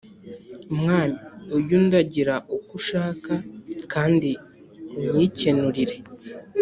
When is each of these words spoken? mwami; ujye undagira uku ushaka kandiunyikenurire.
mwami; 0.77 1.17
ujye 1.55 1.73
undagira 1.79 2.35
uku 2.55 2.71
ushaka 2.79 3.31
kandiunyikenurire. 3.91 5.95